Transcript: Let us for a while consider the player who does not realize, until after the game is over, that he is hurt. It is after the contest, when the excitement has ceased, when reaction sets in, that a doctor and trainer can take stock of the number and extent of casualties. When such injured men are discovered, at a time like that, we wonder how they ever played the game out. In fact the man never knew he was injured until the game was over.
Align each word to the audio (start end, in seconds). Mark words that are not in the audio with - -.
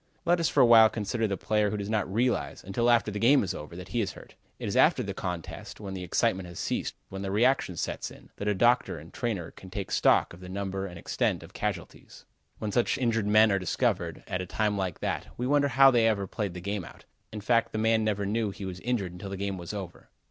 Let 0.25 0.39
us 0.39 0.49
for 0.49 0.61
a 0.61 0.65
while 0.65 0.89
consider 0.89 1.27
the 1.27 1.37
player 1.37 1.69
who 1.69 1.77
does 1.77 1.87
not 1.87 2.11
realize, 2.11 2.63
until 2.63 2.89
after 2.89 3.11
the 3.11 3.19
game 3.19 3.43
is 3.43 3.53
over, 3.53 3.75
that 3.75 3.89
he 3.89 4.01
is 4.01 4.13
hurt. 4.13 4.33
It 4.57 4.67
is 4.67 4.75
after 4.75 5.03
the 5.03 5.13
contest, 5.13 5.79
when 5.79 5.93
the 5.93 6.03
excitement 6.03 6.47
has 6.47 6.57
ceased, 6.57 6.95
when 7.09 7.21
reaction 7.21 7.77
sets 7.77 8.09
in, 8.09 8.31
that 8.37 8.47
a 8.47 8.55
doctor 8.55 8.97
and 8.97 9.13
trainer 9.13 9.51
can 9.51 9.69
take 9.69 9.91
stock 9.91 10.33
of 10.33 10.39
the 10.39 10.49
number 10.49 10.87
and 10.87 10.97
extent 10.97 11.43
of 11.43 11.53
casualties. 11.53 12.25
When 12.57 12.71
such 12.71 12.97
injured 12.97 13.27
men 13.27 13.51
are 13.51 13.59
discovered, 13.59 14.23
at 14.25 14.41
a 14.41 14.47
time 14.47 14.75
like 14.75 15.01
that, 15.01 15.27
we 15.37 15.45
wonder 15.45 15.67
how 15.67 15.91
they 15.91 16.07
ever 16.07 16.25
played 16.25 16.55
the 16.55 16.61
game 16.61 16.83
out. 16.83 17.05
In 17.31 17.39
fact 17.39 17.71
the 17.71 17.77
man 17.77 18.03
never 18.03 18.25
knew 18.25 18.49
he 18.49 18.65
was 18.65 18.79
injured 18.79 19.11
until 19.11 19.29
the 19.29 19.37
game 19.37 19.59
was 19.59 19.71
over. 19.71 20.09